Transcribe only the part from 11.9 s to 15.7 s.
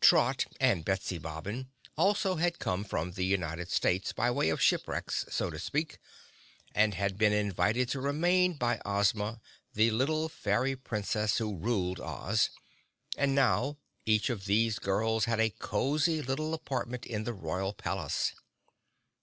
Oz, and now each of these girls had a